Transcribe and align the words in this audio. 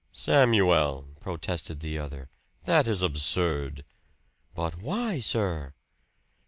"Samuel!" 0.13 1.09
protested 1.19 1.79
the 1.79 1.99
other. 1.99 2.31
"That 2.63 2.87
is 2.87 3.03
absurd!" 3.03 3.85
"But 4.55 4.81
why, 4.81 5.19
sir?" 5.19 5.75